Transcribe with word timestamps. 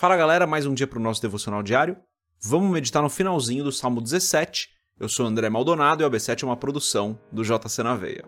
Fala 0.00 0.16
galera, 0.16 0.46
mais 0.46 0.64
um 0.64 0.72
dia 0.72 0.86
para 0.86 0.98
o 0.98 1.02
nosso 1.02 1.20
devocional 1.20 1.62
diário. 1.62 1.94
Vamos 2.40 2.70
meditar 2.70 3.02
no 3.02 3.10
finalzinho 3.10 3.62
do 3.62 3.70
Salmo 3.70 4.00
17. 4.00 4.70
Eu 4.98 5.10
sou 5.10 5.26
André 5.26 5.50
Maldonado 5.50 6.02
e 6.02 6.06
o 6.06 6.10
AB7 6.10 6.42
é 6.42 6.46
uma 6.46 6.56
produção 6.56 7.18
do 7.30 7.44
JC 7.44 7.82
na 7.82 7.94
Veia. 7.94 8.24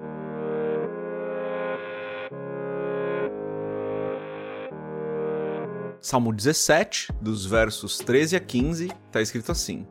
Salmo 5.98 6.30
17, 6.30 7.10
dos 7.22 7.46
versos 7.46 7.96
13 7.96 8.36
a 8.36 8.40
15, 8.40 8.92
está 9.06 9.22
escrito 9.22 9.50
assim: 9.50 9.86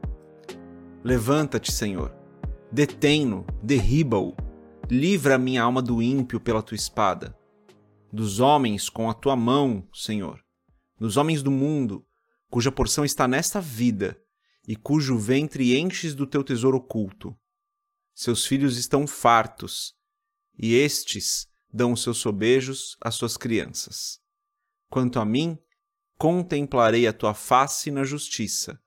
Levanta-te, 1.03 1.71
Senhor, 1.71 2.13
detém-no, 2.71 3.43
derriba-o, 3.59 4.35
livra 4.87 5.33
a 5.33 5.39
minha 5.39 5.63
alma 5.63 5.81
do 5.81 5.99
ímpio 5.99 6.39
pela 6.39 6.61
tua 6.61 6.75
espada, 6.75 7.35
dos 8.13 8.39
homens 8.39 8.87
com 8.87 9.09
a 9.09 9.15
tua 9.15 9.35
mão, 9.35 9.83
Senhor 9.91 10.39
nos 11.01 11.17
homens 11.17 11.41
do 11.41 11.49
mundo, 11.49 12.05
cuja 12.47 12.71
porção 12.71 13.03
está 13.03 13.27
nesta 13.27 13.59
vida 13.59 14.21
e 14.67 14.75
cujo 14.75 15.17
ventre 15.17 15.75
enches 15.75 16.13
do 16.13 16.27
teu 16.27 16.43
tesouro 16.43 16.77
oculto. 16.77 17.35
Seus 18.13 18.45
filhos 18.45 18.77
estão 18.77 19.07
fartos, 19.07 19.95
e 20.55 20.75
estes 20.75 21.47
dão 21.73 21.93
os 21.93 22.03
seus 22.03 22.19
sobejos 22.19 22.95
às 23.01 23.15
suas 23.15 23.35
crianças. 23.35 24.19
Quanto 24.91 25.19
a 25.19 25.25
mim, 25.25 25.57
contemplarei 26.19 27.07
a 27.07 27.13
tua 27.13 27.33
face 27.33 27.89
na 27.89 28.03
justiça. 28.03 28.79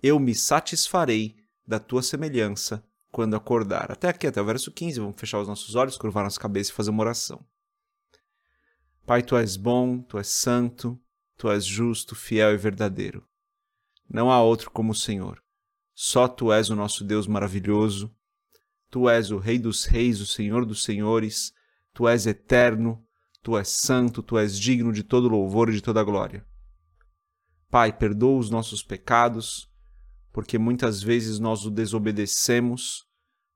Eu 0.00 0.20
me 0.20 0.36
satisfarei 0.36 1.34
da 1.66 1.80
tua 1.80 2.04
semelhança 2.04 2.86
quando 3.10 3.34
acordar. 3.34 3.90
Até 3.90 4.08
aqui, 4.08 4.28
até 4.28 4.40
o 4.40 4.44
verso 4.44 4.70
15, 4.70 5.00
vamos 5.00 5.18
fechar 5.18 5.40
os 5.40 5.48
nossos 5.48 5.74
olhos, 5.74 5.98
curvar 5.98 6.22
nossa 6.22 6.38
cabeça 6.38 6.70
e 6.70 6.74
fazer 6.74 6.90
uma 6.90 7.02
oração. 7.02 7.44
Pai, 9.04 9.24
tu 9.24 9.36
és 9.36 9.56
bom, 9.56 10.00
tu 10.02 10.18
és 10.18 10.28
santo, 10.28 10.96
tu 11.38 11.48
és 11.48 11.64
justo, 11.64 12.16
fiel 12.16 12.52
e 12.52 12.56
verdadeiro. 12.56 13.24
Não 14.10 14.30
há 14.30 14.42
outro 14.42 14.70
como 14.70 14.92
o 14.92 14.94
Senhor. 14.94 15.40
Só 15.94 16.26
tu 16.26 16.52
és 16.52 16.68
o 16.68 16.76
nosso 16.76 17.04
Deus 17.04 17.26
maravilhoso. 17.26 18.14
Tu 18.90 19.08
és 19.08 19.30
o 19.30 19.38
Rei 19.38 19.58
dos 19.58 19.84
Reis, 19.84 20.20
o 20.20 20.26
Senhor 20.26 20.66
dos 20.66 20.82
Senhores. 20.82 21.52
Tu 21.94 22.08
és 22.08 22.26
eterno, 22.26 23.04
tu 23.42 23.56
és 23.56 23.68
santo, 23.68 24.22
tu 24.22 24.36
és 24.36 24.58
digno 24.58 24.92
de 24.92 25.02
todo 25.02 25.28
louvor 25.28 25.68
e 25.68 25.72
de 25.72 25.80
toda 25.80 26.02
glória. 26.02 26.44
Pai, 27.70 27.92
perdoa 27.92 28.38
os 28.38 28.50
nossos 28.50 28.82
pecados, 28.82 29.70
porque 30.32 30.58
muitas 30.58 31.02
vezes 31.02 31.38
nós 31.38 31.64
o 31.64 31.70
desobedecemos, 31.70 33.06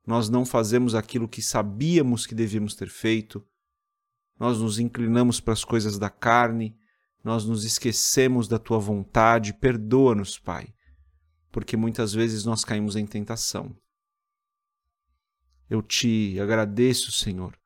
nós 0.06 0.28
não 0.28 0.44
fazemos 0.44 0.94
aquilo 0.94 1.28
que 1.28 1.42
sabíamos 1.42 2.27
que 2.27 2.34
devíamos 2.34 2.75
ter 2.75 2.88
feito, 2.88 3.44
nós 4.38 4.60
nos 4.60 4.78
inclinamos 4.78 5.41
para 5.41 5.53
as 5.53 5.64
coisas 5.64 5.98
da 5.98 6.10
carne, 6.10 6.77
nós 7.25 7.45
nos 7.45 7.65
esquecemos 7.65 8.48
da 8.48 8.59
tua 8.59 8.78
vontade, 8.78 9.55
perdoa-nos, 9.55 10.39
Pai, 10.39 10.75
porque 11.51 11.77
muitas 11.77 12.12
vezes 12.12 12.45
nós 12.45 12.65
caímos 12.65 12.97
em 12.97 13.06
tentação. 13.06 13.77
Eu 15.70 15.81
te 15.81 16.39
agradeço, 16.41 17.12
Senhor, 17.12 17.56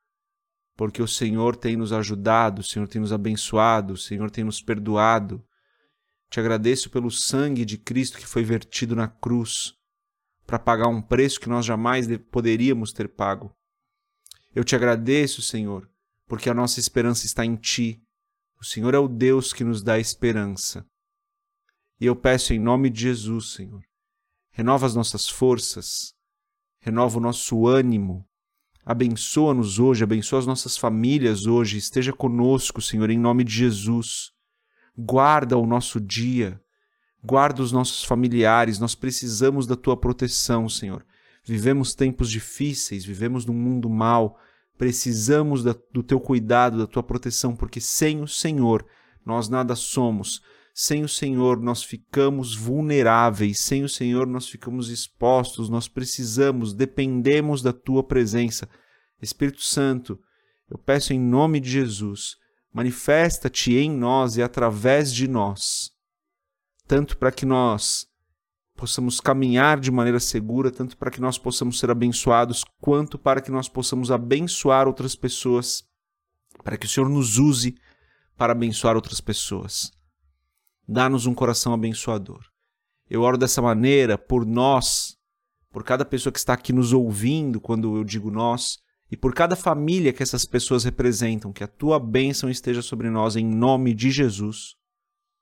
porque 0.76 1.02
o 1.02 1.08
Senhor 1.08 1.56
tem 1.56 1.76
nos 1.76 1.92
ajudado, 1.92 2.60
o 2.60 2.64
Senhor 2.64 2.86
tem 2.86 3.00
nos 3.00 3.12
abençoado, 3.12 3.94
o 3.94 3.96
Senhor 3.96 4.30
tem 4.30 4.44
nos 4.44 4.60
perdoado. 4.60 5.44
Te 6.28 6.38
agradeço 6.38 6.90
pelo 6.90 7.10
sangue 7.10 7.64
de 7.64 7.78
Cristo 7.78 8.18
que 8.18 8.26
foi 8.26 8.44
vertido 8.44 8.94
na 8.94 9.08
cruz 9.08 9.74
para 10.46 10.58
pagar 10.58 10.88
um 10.88 11.02
preço 11.02 11.40
que 11.40 11.48
nós 11.48 11.64
jamais 11.64 12.06
poderíamos 12.30 12.92
ter 12.92 13.08
pago. 13.08 13.52
Eu 14.54 14.62
te 14.62 14.76
agradeço, 14.76 15.42
Senhor, 15.42 15.90
porque 16.26 16.48
a 16.48 16.54
nossa 16.54 16.78
esperança 16.78 17.26
está 17.26 17.44
em 17.44 17.56
Ti 17.56 18.05
o 18.60 18.64
Senhor 18.64 18.94
é 18.94 18.98
o 18.98 19.08
Deus 19.08 19.52
que 19.52 19.64
nos 19.64 19.82
dá 19.82 19.98
esperança. 19.98 20.86
E 22.00 22.06
eu 22.06 22.14
peço 22.14 22.52
em 22.52 22.58
nome 22.58 22.90
de 22.90 23.02
Jesus, 23.02 23.52
Senhor, 23.52 23.82
renova 24.50 24.86
as 24.86 24.94
nossas 24.94 25.28
forças, 25.28 26.14
renova 26.78 27.18
o 27.18 27.20
nosso 27.20 27.66
ânimo, 27.66 28.26
abençoa-nos 28.84 29.78
hoje, 29.78 30.04
abençoa 30.04 30.40
as 30.40 30.46
nossas 30.46 30.76
famílias 30.76 31.46
hoje, 31.46 31.78
esteja 31.78 32.12
conosco, 32.12 32.80
Senhor, 32.80 33.10
em 33.10 33.18
nome 33.18 33.44
de 33.44 33.52
Jesus. 33.52 34.30
Guarda 34.96 35.56
o 35.56 35.66
nosso 35.66 36.00
dia, 36.00 36.60
guarda 37.22 37.62
os 37.62 37.72
nossos 37.72 38.04
familiares, 38.04 38.78
nós 38.78 38.94
precisamos 38.94 39.66
da 39.66 39.76
tua 39.76 39.96
proteção, 39.96 40.68
Senhor. 40.68 41.04
Vivemos 41.44 41.94
tempos 41.94 42.30
difíceis, 42.30 43.04
vivemos 43.04 43.46
num 43.46 43.54
mundo 43.54 43.88
mau, 43.88 44.38
Precisamos 44.78 45.62
da, 45.62 45.74
do 45.92 46.02
teu 46.02 46.20
cuidado, 46.20 46.78
da 46.78 46.86
tua 46.86 47.02
proteção, 47.02 47.56
porque 47.56 47.80
sem 47.80 48.22
o 48.22 48.28
Senhor 48.28 48.84
nós 49.24 49.48
nada 49.48 49.74
somos. 49.74 50.42
Sem 50.78 51.02
o 51.02 51.08
Senhor 51.08 51.58
nós 51.58 51.82
ficamos 51.82 52.54
vulneráveis, 52.54 53.58
sem 53.60 53.82
o 53.82 53.88
Senhor 53.88 54.26
nós 54.26 54.46
ficamos 54.46 54.90
expostos, 54.90 55.70
nós 55.70 55.88
precisamos, 55.88 56.74
dependemos 56.74 57.62
da 57.62 57.72
tua 57.72 58.04
presença. 58.04 58.68
Espírito 59.22 59.62
Santo, 59.62 60.20
eu 60.70 60.76
peço 60.76 61.14
em 61.14 61.18
nome 61.18 61.60
de 61.60 61.70
Jesus, 61.70 62.36
manifesta-te 62.74 63.74
em 63.74 63.90
nós 63.90 64.36
e 64.36 64.42
através 64.42 65.14
de 65.14 65.26
nós, 65.26 65.90
tanto 66.86 67.16
para 67.16 67.32
que 67.32 67.46
nós 67.46 68.06
possamos 68.76 69.20
caminhar 69.20 69.80
de 69.80 69.90
maneira 69.90 70.20
segura, 70.20 70.70
tanto 70.70 70.96
para 70.96 71.10
que 71.10 71.20
nós 71.20 71.38
possamos 71.38 71.78
ser 71.78 71.90
abençoados, 71.90 72.64
quanto 72.80 73.18
para 73.18 73.40
que 73.40 73.50
nós 73.50 73.68
possamos 73.68 74.10
abençoar 74.10 74.86
outras 74.86 75.16
pessoas, 75.16 75.84
para 76.62 76.76
que 76.76 76.86
o 76.86 76.88
Senhor 76.88 77.08
nos 77.08 77.38
use 77.38 77.74
para 78.36 78.52
abençoar 78.52 78.94
outras 78.94 79.20
pessoas. 79.20 79.90
Dá-nos 80.86 81.26
um 81.26 81.34
coração 81.34 81.72
abençoador. 81.72 82.44
Eu 83.08 83.22
oro 83.22 83.38
dessa 83.38 83.62
maneira 83.62 84.18
por 84.18 84.44
nós, 84.44 85.16
por 85.70 85.82
cada 85.82 86.04
pessoa 86.04 86.32
que 86.32 86.38
está 86.38 86.52
aqui 86.52 86.72
nos 86.72 86.92
ouvindo 86.92 87.60
quando 87.60 87.96
eu 87.96 88.04
digo 88.04 88.30
nós, 88.30 88.78
e 89.10 89.16
por 89.16 89.32
cada 89.32 89.54
família 89.54 90.12
que 90.12 90.22
essas 90.22 90.44
pessoas 90.44 90.84
representam, 90.84 91.52
que 91.52 91.64
a 91.64 91.68
tua 91.68 91.98
bênção 91.98 92.50
esteja 92.50 92.82
sobre 92.82 93.08
nós 93.08 93.36
em 93.36 93.46
nome 93.46 93.94
de 93.94 94.10
Jesus. 94.10 94.74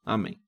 Amém. 0.04 0.43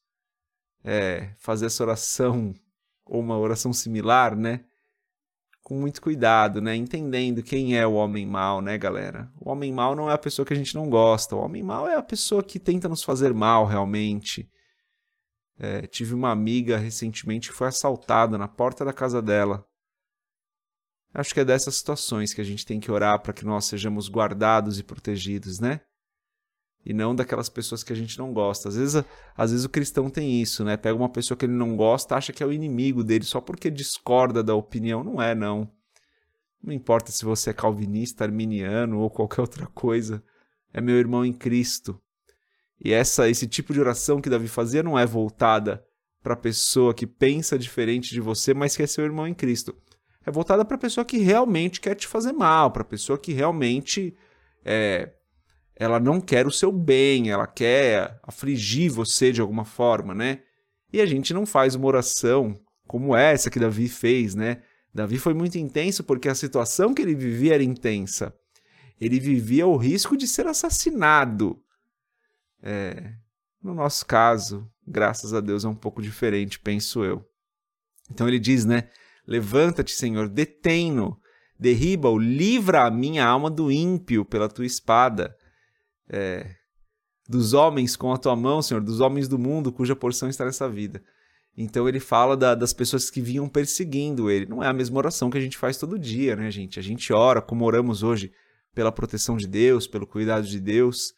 é, 0.83 1.35
fazer 1.39 1.67
essa 1.67 1.83
oração, 1.83 2.55
ou 3.05 3.21
uma 3.21 3.39
oração 3.39 3.73
similar, 3.73 4.35
né? 4.35 4.65
Com 5.63 5.79
muito 5.79 6.01
cuidado, 6.01 6.61
né? 6.61 6.75
Entendendo 6.75 7.43
quem 7.43 7.77
é 7.77 7.87
o 7.87 7.93
homem 7.93 8.27
mau, 8.27 8.63
né, 8.63 8.79
galera? 8.79 9.31
O 9.39 9.51
homem 9.51 9.71
mau 9.73 9.95
não 9.95 10.11
é 10.11 10.15
a 10.15 10.19
pessoa 10.19 10.47
que 10.47 10.55
a 10.55 10.57
gente 10.57 10.75
não 10.75 10.89
gosta. 10.89 11.37
O 11.37 11.41
homem 11.41 11.63
mau 11.63 11.87
é 11.87 11.97
a 11.97 12.03
pessoa 12.03 12.43
que 12.43 12.59
tenta 12.59 12.89
nos 12.89 13.03
fazer 13.03 13.35
mal, 13.35 13.67
realmente. 13.67 14.51
É, 15.59 15.87
tive 15.87 16.15
uma 16.15 16.31
amiga 16.31 16.79
recentemente 16.79 17.51
que 17.51 17.55
foi 17.55 17.69
assaltada 17.69 18.39
na 18.39 18.49
porta 18.49 18.85
da 18.85 18.93
casa 18.95 19.21
dela 19.21 19.65
Acho 21.13 21.35
que 21.35 21.41
é 21.41 21.45
dessas 21.45 21.75
situações 21.75 22.33
que 22.33 22.41
a 22.41 22.45
gente 22.45 22.65
tem 22.65 22.79
que 22.79 22.91
orar 22.91 23.21
para 23.21 23.33
que 23.33 23.45
nós 23.45 23.65
sejamos 23.65 24.09
guardados 24.09 24.79
e 24.79 24.83
protegidos, 24.85 25.59
né? 25.59 25.81
E 26.87 26.95
não 26.95 27.15
daquelas 27.15 27.49
pessoas 27.49 27.83
que 27.83 27.93
a 27.93 27.97
gente 27.97 28.17
não 28.17 28.33
gosta. 28.33 28.69
Às 28.69 28.77
vezes, 28.77 29.05
às 29.37 29.51
vezes 29.51 29.67
o 29.67 29.69
cristão 29.69 30.09
tem 30.09 30.41
isso, 30.41 30.65
né? 30.65 30.77
Pega 30.77 30.97
uma 30.97 31.09
pessoa 31.09 31.37
que 31.37 31.45
ele 31.45 31.53
não 31.53 31.77
gosta, 31.77 32.15
acha 32.15 32.33
que 32.33 32.43
é 32.43 32.47
o 32.47 32.53
inimigo 32.53 33.03
dele 33.03 33.25
só 33.25 33.41
porque 33.41 33.71
discorda 33.71 34.43
da 34.43 34.55
opinião. 34.55 35.03
Não 35.03 35.21
é, 35.21 35.35
não. 35.35 35.71
Não 36.63 36.73
importa 36.73 37.11
se 37.11 37.25
você 37.25 37.51
é 37.51 37.55
calvinista, 37.55 38.25
arminiano 38.25 39.01
ou 39.01 39.11
qualquer 39.11 39.41
outra 39.41 39.67
coisa. 39.67 40.23
É 40.73 40.81
meu 40.81 40.97
irmão 40.97 41.25
em 41.25 41.33
Cristo. 41.33 42.01
E 42.83 42.93
essa, 42.93 43.29
esse 43.29 43.49
tipo 43.49 43.75
de 43.75 43.81
oração 43.81 44.21
que 44.21 44.31
Davi 44.31 44.49
fazia 44.49 44.83
não 44.83 44.99
é 44.99 45.05
voltada 45.05 45.85
para 46.23 46.35
a 46.35 46.37
pessoa 46.37 46.95
que 46.95 47.07
pensa 47.07 47.59
diferente 47.59 48.11
de 48.11 48.21
você, 48.21 48.55
mas 48.55 48.77
que 48.77 48.83
é 48.83 48.87
seu 48.87 49.05
irmão 49.05 49.27
em 49.27 49.35
Cristo 49.35 49.75
é 50.25 50.31
voltada 50.31 50.65
para 50.65 50.77
a 50.77 50.81
pessoa 50.81 51.05
que 51.05 51.19
realmente 51.19 51.81
quer 51.81 51.95
te 51.95 52.07
fazer 52.07 52.33
mal, 52.33 52.71
para 52.71 52.83
a 52.83 52.87
pessoa 52.87 53.19
que 53.19 53.33
realmente 53.33 54.15
é, 54.65 55.13
ela 55.75 55.99
não 55.99 56.21
quer 56.21 56.47
o 56.47 56.53
seu 56.53 56.71
bem, 56.71 57.31
ela 57.31 57.47
quer 57.47 58.21
afligir 58.23 58.91
você 58.91 59.33
de 59.33 59.41
alguma 59.41 59.65
forma, 59.65 60.15
né? 60.15 60.43
E 60.93 61.01
a 61.01 61.07
gente 61.07 61.33
não 61.33 61.47
faz 61.47 61.75
uma 61.75 61.87
oração 61.87 62.61
como 62.87 63.17
essa 63.17 63.51
que 63.51 63.59
Davi 63.59 63.89
fez, 63.89 64.35
né? 64.35 64.63
Davi 64.93 65.19
foi 65.19 65.33
muito 65.33 65.57
intenso 65.57 66.03
porque 66.05 66.29
a 66.29 66.35
situação 66.35 66.93
que 66.93 67.01
ele 67.01 67.15
vivia 67.15 67.55
era 67.55 67.63
intensa. 67.63 68.35
Ele 69.01 69.19
vivia 69.19 69.67
o 69.67 69.77
risco 69.77 70.17
de 70.17 70.27
ser 70.27 70.47
assassinado. 70.47 71.63
É, 72.63 73.15
no 73.63 73.73
nosso 73.73 74.05
caso, 74.05 74.69
graças 74.87 75.33
a 75.33 75.41
Deus, 75.41 75.65
é 75.65 75.69
um 75.69 75.75
pouco 75.75 76.03
diferente, 76.03 76.59
penso 76.59 77.05
eu. 77.05 77.25
Então 78.11 78.29
ele 78.29 78.39
diz, 78.39 78.65
né? 78.65 78.91
Levanta-te, 79.31 79.93
Senhor, 79.93 80.29
detém-no, 80.29 81.17
derriba-o, 81.57 82.19
livra 82.19 82.85
a 82.85 82.91
minha 82.91 83.25
alma 83.25 83.49
do 83.49 83.71
ímpio 83.71 84.25
pela 84.25 84.49
tua 84.49 84.67
espada. 84.67 85.33
É, 86.09 86.57
dos 87.29 87.53
homens 87.53 87.95
com 87.95 88.13
a 88.13 88.19
tua 88.19 88.35
mão, 88.35 88.61
Senhor, 88.61 88.83
dos 88.83 88.99
homens 88.99 89.29
do 89.29 89.39
mundo 89.39 89.71
cuja 89.71 89.95
porção 89.95 90.29
está 90.29 90.45
nessa 90.45 90.69
vida. 90.69 91.01
Então 91.57 91.89
ele 91.89 92.01
fala 92.01 92.37
da, 92.37 92.57
das 92.57 92.73
pessoas 92.73 93.09
que 93.09 93.21
vinham 93.21 93.49
perseguindo 93.49 94.29
ele. 94.29 94.47
Não 94.47 94.65
é 94.65 94.67
a 94.67 94.73
mesma 94.73 94.99
oração 94.99 95.31
que 95.31 95.39
a 95.39 95.41
gente 95.41 95.57
faz 95.57 95.77
todo 95.77 95.97
dia, 95.97 96.35
né, 96.35 96.51
gente? 96.51 96.81
A 96.81 96.83
gente 96.83 97.13
ora, 97.13 97.41
como 97.41 97.65
oramos 97.65 98.03
hoje, 98.03 98.33
pela 98.75 98.91
proteção 98.91 99.37
de 99.37 99.47
Deus, 99.47 99.87
pelo 99.87 100.09
cuidado 100.09 100.45
de 100.45 100.59
Deus, 100.59 101.13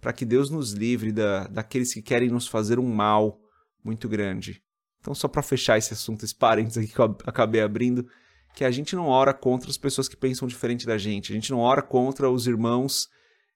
para 0.00 0.12
que 0.12 0.24
Deus 0.24 0.50
nos 0.50 0.72
livre 0.72 1.12
da, 1.12 1.46
daqueles 1.46 1.94
que 1.94 2.02
querem 2.02 2.28
nos 2.28 2.48
fazer 2.48 2.80
um 2.80 2.92
mal 2.92 3.38
muito 3.84 4.08
grande. 4.08 4.60
Então, 5.02 5.14
só 5.16 5.26
para 5.26 5.42
fechar 5.42 5.76
esse 5.76 5.92
assunto, 5.92 6.24
esse 6.24 6.34
parênteses 6.34 6.78
aqui 6.78 6.94
que 6.94 7.00
eu 7.00 7.16
acabei 7.26 7.60
abrindo, 7.60 8.06
que 8.54 8.64
a 8.64 8.70
gente 8.70 8.94
não 8.94 9.08
ora 9.08 9.34
contra 9.34 9.68
as 9.68 9.76
pessoas 9.76 10.08
que 10.08 10.16
pensam 10.16 10.46
diferente 10.46 10.86
da 10.86 10.96
gente. 10.96 11.32
A 11.32 11.34
gente 11.34 11.50
não 11.50 11.58
ora 11.58 11.82
contra 11.82 12.30
os 12.30 12.46
irmãos 12.46 13.08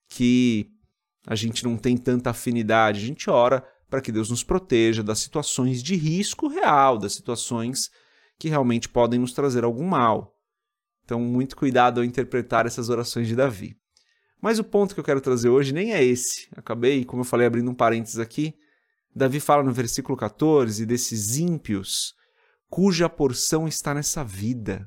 que 0.08 0.68
a 1.24 1.36
gente 1.36 1.62
não 1.62 1.76
tem 1.76 1.96
tanta 1.96 2.30
afinidade. 2.30 2.98
A 2.98 3.06
gente 3.06 3.30
ora 3.30 3.64
para 3.88 4.00
que 4.00 4.10
Deus 4.10 4.28
nos 4.28 4.42
proteja 4.42 5.04
das 5.04 5.20
situações 5.20 5.84
de 5.84 5.94
risco 5.94 6.48
real, 6.48 6.98
das 6.98 7.14
situações 7.14 7.90
que 8.38 8.48
realmente 8.48 8.88
podem 8.88 9.20
nos 9.20 9.32
trazer 9.32 9.62
algum 9.62 9.86
mal. 9.86 10.34
Então, 11.04 11.20
muito 11.20 11.56
cuidado 11.56 12.00
ao 12.00 12.04
interpretar 12.04 12.66
essas 12.66 12.88
orações 12.88 13.28
de 13.28 13.36
Davi. 13.36 13.76
Mas 14.42 14.58
o 14.58 14.64
ponto 14.64 14.94
que 14.94 15.00
eu 15.00 15.04
quero 15.04 15.20
trazer 15.20 15.48
hoje 15.48 15.72
nem 15.72 15.92
é 15.94 16.02
esse. 16.02 16.48
Acabei, 16.56 17.04
como 17.04 17.20
eu 17.20 17.24
falei, 17.24 17.46
abrindo 17.46 17.70
um 17.70 17.74
parênteses 17.74 18.18
aqui. 18.18 18.54
Davi 19.16 19.40
fala 19.40 19.62
no 19.62 19.72
versículo 19.72 20.14
14 20.14 20.84
desses 20.84 21.38
ímpios 21.38 22.14
cuja 22.68 23.08
porção 23.08 23.66
está 23.66 23.94
nessa 23.94 24.22
vida. 24.22 24.86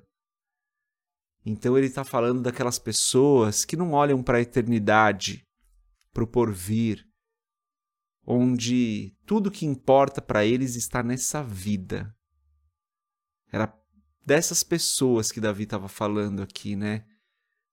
Então 1.43 1.75
ele 1.75 1.87
está 1.87 2.03
falando 2.03 2.43
daquelas 2.43 2.77
pessoas 2.77 3.65
que 3.65 3.75
não 3.75 3.93
olham 3.93 4.21
para 4.21 4.37
a 4.37 4.41
eternidade, 4.41 5.47
para 6.13 6.23
o 6.23 6.27
porvir, 6.27 7.03
onde 8.23 9.17
tudo 9.25 9.49
que 9.49 9.65
importa 9.65 10.21
para 10.21 10.45
eles 10.45 10.75
está 10.75 11.01
nessa 11.01 11.41
vida. 11.41 12.15
Era 13.51 13.75
dessas 14.23 14.61
pessoas 14.61 15.31
que 15.31 15.41
Davi 15.41 15.63
estava 15.63 15.87
falando 15.87 16.43
aqui, 16.43 16.75
né? 16.75 17.03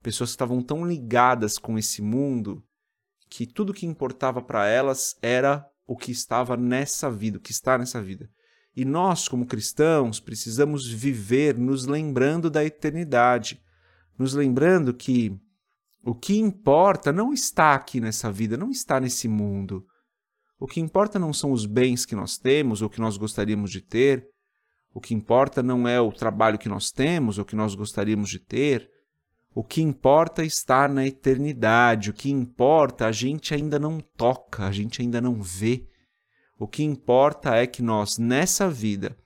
Pessoas 0.03 0.31
que 0.31 0.37
estavam 0.37 0.63
tão 0.63 0.87
ligadas 0.87 1.59
com 1.59 1.77
esse 1.77 2.01
mundo 2.01 2.65
que 3.29 3.47
tudo 3.47 3.75
que 3.75 3.85
importava 3.85 4.41
para 4.41 4.67
elas 4.67 5.19
era 5.21 5.71
o 5.87 5.97
que 5.97 6.11
estava 6.11 6.57
nessa 6.57 7.11
vida, 7.11 7.39
o 7.39 7.41
que 7.41 7.53
está 7.53 7.79
nessa 7.79 8.03
vida. 8.03 8.29
E 8.75 8.85
nós, 8.85 9.29
como 9.29 9.47
cristãos, 9.47 10.21
precisamos 10.21 10.87
viver 10.87 11.57
nos 11.57 11.87
lembrando 11.87 12.51
da 12.51 12.65
eternidade, 12.65 13.61
nos 14.19 14.35
lembrando 14.35 14.93
que 14.93 15.35
o 16.03 16.15
que 16.15 16.39
importa 16.39 17.13
não 17.13 17.33
está 17.33 17.75
aqui 17.75 18.01
nessa 18.01 18.31
vida, 18.31 18.57
não 18.57 18.71
está 18.71 19.01
nesse 19.01 19.27
mundo. 19.27 19.85
O 20.59 20.67
que 20.67 20.81
importa 20.81 21.19
não 21.19 21.33
são 21.33 21.53
os 21.53 21.67
bens 21.67 22.07
que 22.07 22.15
nós 22.15 22.39
temos 22.39 22.83
ou 22.83 22.89
que 22.89 23.01
nós 23.01 23.17
gostaríamos 23.17 23.71
de 23.71 23.81
ter. 23.81 24.27
O 24.95 25.01
que 25.01 25.15
importa 25.15 25.63
não 25.63 25.87
é 25.87 26.01
o 26.01 26.13
trabalho 26.13 26.59
que 26.59 26.69
nós 26.69 26.91
temos 26.91 27.39
ou 27.39 27.45
que 27.45 27.57
nós 27.57 27.75
gostaríamos 27.75 28.31
de 28.31 28.39
ter. 28.39 28.89
O 29.57 29.65
que 29.65 29.81
importa 29.81 30.45
está 30.45 30.87
na 30.87 31.07
eternidade. 31.07 32.11
O 32.11 32.13
que 32.13 32.31
importa 32.31 33.07
a 33.07 33.11
gente 33.11 33.55
ainda 33.55 33.79
não 33.79 34.01
toca, 34.01 34.67
a 34.67 34.71
gente 34.71 35.01
ainda 35.01 35.19
não 35.19 35.41
vê. 35.41 35.89
O 36.59 36.69
que 36.69 36.83
importa 36.83 37.55
é 37.55 37.67
que 37.67 37.81
nós, 37.81 38.19
nessa 38.19 38.69
vida, 38.69 39.17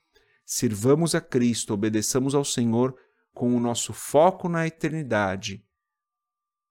sirvamos 0.47 1.17
a 1.17 1.21
Cristo, 1.21 1.75
obedeçamos 1.75 2.33
ao 2.33 2.45
Senhor 2.45 2.97
com 3.35 3.57
o 3.57 3.59
nosso 3.59 3.93
foco 3.93 4.49
na 4.49 4.65
eternidade, 4.69 5.65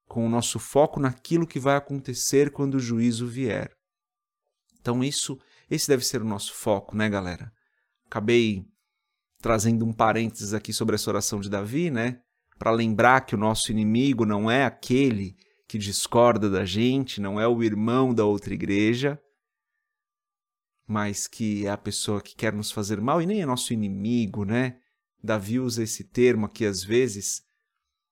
com 0.07 0.25
o 0.25 0.29
nosso 0.29 0.57
foco 0.57 0.97
naquilo 0.97 1.45
que 1.45 1.59
vai 1.59 1.75
acontecer 1.75 2.51
quando 2.51 2.75
o 2.75 2.79
juízo 2.79 3.27
vier. 3.27 3.75
Então 4.79 5.03
isso, 5.03 5.37
esse 5.69 5.85
deve 5.85 6.05
ser 6.05 6.21
o 6.21 6.25
nosso 6.25 6.53
foco, 6.53 6.95
né, 6.95 7.09
galera? 7.09 7.51
Acabei 8.05 8.65
trazendo 9.41 9.83
um 9.83 9.91
parênteses 9.91 10.53
aqui 10.53 10.71
sobre 10.71 10.95
essa 10.95 11.09
oração 11.09 11.41
de 11.41 11.49
Davi, 11.49 11.91
né? 11.91 12.21
Para 12.59 12.71
lembrar 12.71 13.21
que 13.21 13.33
o 13.33 13.37
nosso 13.37 13.71
inimigo 13.71 14.25
não 14.25 14.51
é 14.51 14.65
aquele 14.65 15.35
que 15.67 15.77
discorda 15.77 16.49
da 16.49 16.65
gente, 16.65 17.21
não 17.21 17.39
é 17.39 17.47
o 17.47 17.63
irmão 17.63 18.13
da 18.13 18.25
outra 18.25 18.53
igreja, 18.53 19.19
mas 20.85 21.27
que 21.27 21.65
é 21.65 21.69
a 21.69 21.77
pessoa 21.77 22.21
que 22.21 22.35
quer 22.35 22.53
nos 22.53 22.71
fazer 22.71 22.99
mal 22.99 23.21
e 23.21 23.25
nem 23.25 23.41
é 23.41 23.45
nosso 23.45 23.73
inimigo, 23.73 24.43
né? 24.43 24.77
Davi 25.23 25.59
usa 25.59 25.83
esse 25.83 26.03
termo 26.03 26.45
aqui 26.45 26.65
às 26.65 26.83
vezes, 26.83 27.41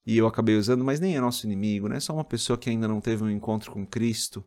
e 0.05 0.17
eu 0.17 0.25
acabei 0.25 0.55
usando, 0.55 0.83
mas 0.83 0.99
nem 0.99 1.15
é 1.15 1.21
nosso 1.21 1.45
inimigo, 1.45 1.87
né? 1.87 1.97
É 1.97 1.99
só 1.99 2.13
uma 2.13 2.23
pessoa 2.23 2.57
que 2.57 2.69
ainda 2.69 2.87
não 2.87 3.01
teve 3.01 3.23
um 3.23 3.29
encontro 3.29 3.71
com 3.71 3.85
Cristo 3.85 4.43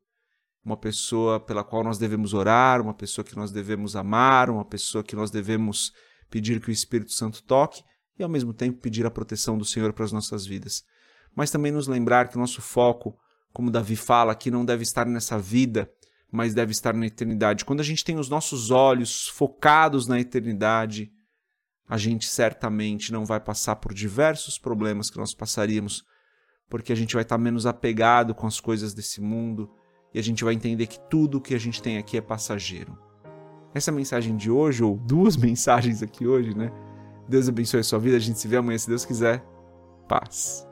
uma 0.64 0.76
pessoa 0.76 1.40
pela 1.40 1.64
qual 1.64 1.82
nós 1.82 1.98
devemos 1.98 2.34
orar, 2.34 2.80
uma 2.80 2.94
pessoa 2.94 3.24
que 3.24 3.34
nós 3.34 3.50
devemos 3.50 3.96
amar, 3.96 4.50
uma 4.50 4.64
pessoa 4.64 5.02
que 5.02 5.16
nós 5.16 5.30
devemos 5.30 5.92
pedir 6.28 6.60
que 6.60 6.68
o 6.68 6.72
Espírito 6.72 7.12
Santo 7.12 7.42
toque 7.42 7.82
e 8.20 8.22
ao 8.22 8.28
mesmo 8.28 8.52
tempo 8.52 8.78
pedir 8.78 9.06
a 9.06 9.10
proteção 9.10 9.56
do 9.56 9.64
Senhor 9.64 9.92
para 9.92 10.04
as 10.04 10.12
nossas 10.12 10.46
vidas. 10.46 10.84
Mas 11.34 11.50
também 11.50 11.72
nos 11.72 11.88
lembrar 11.88 12.28
que 12.28 12.36
o 12.36 12.40
nosso 12.40 12.60
foco, 12.60 13.18
como 13.52 13.70
Davi 13.70 13.96
fala, 13.96 14.32
aqui 14.32 14.50
não 14.50 14.64
deve 14.64 14.82
estar 14.82 15.06
nessa 15.06 15.38
vida, 15.38 15.90
mas 16.30 16.54
deve 16.54 16.72
estar 16.72 16.94
na 16.94 17.06
eternidade. 17.06 17.64
Quando 17.64 17.80
a 17.80 17.84
gente 17.84 18.04
tem 18.04 18.18
os 18.18 18.28
nossos 18.28 18.70
olhos 18.70 19.28
focados 19.28 20.06
na 20.06 20.20
eternidade, 20.20 21.10
a 21.88 21.96
gente 21.96 22.26
certamente 22.26 23.12
não 23.12 23.24
vai 23.24 23.40
passar 23.40 23.76
por 23.76 23.92
diversos 23.92 24.58
problemas 24.58 25.10
que 25.10 25.18
nós 25.18 25.34
passaríamos, 25.34 26.04
porque 26.68 26.92
a 26.92 26.96
gente 26.96 27.14
vai 27.14 27.22
estar 27.22 27.38
menos 27.38 27.66
apegado 27.66 28.34
com 28.34 28.46
as 28.46 28.60
coisas 28.60 28.94
desse 28.94 29.20
mundo, 29.20 29.68
e 30.12 30.18
a 30.18 30.22
gente 30.22 30.44
vai 30.44 30.54
entender 30.54 30.86
que 30.86 31.00
tudo 31.08 31.40
que 31.40 31.54
a 31.54 31.58
gente 31.58 31.82
tem 31.82 31.98
aqui 31.98 32.16
é 32.16 32.20
passageiro. 32.20 32.96
Essa 33.74 33.90
mensagem 33.90 34.36
de 34.36 34.50
hoje, 34.50 34.84
ou 34.84 34.96
duas 34.96 35.34
mensagens 35.38 36.02
aqui 36.02 36.26
hoje, 36.26 36.56
né? 36.56 36.70
Deus 37.30 37.48
abençoe 37.48 37.80
a 37.80 37.84
sua 37.84 37.98
vida. 37.98 38.16
A 38.16 38.20
gente 38.20 38.38
se 38.38 38.48
vê 38.48 38.56
amanhã, 38.56 38.76
se 38.76 38.88
Deus 38.88 39.04
quiser. 39.04 39.42
Paz. 40.08 40.66